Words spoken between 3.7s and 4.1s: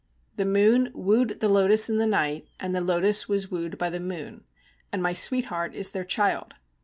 by the